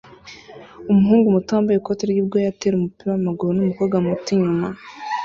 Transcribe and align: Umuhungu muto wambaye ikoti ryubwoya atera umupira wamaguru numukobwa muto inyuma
Umuhungu 0.91 1.33
muto 1.35 1.49
wambaye 1.51 1.77
ikoti 1.77 2.03
ryubwoya 2.11 2.47
atera 2.53 2.75
umupira 2.77 3.09
wamaguru 3.13 3.51
numukobwa 3.53 3.95
muto 4.07 4.29
inyuma 4.37 4.67